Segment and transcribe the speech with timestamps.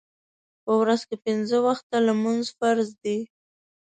[0.63, 3.17] په ورځ کې پنځه وخته لمونځ فرض دی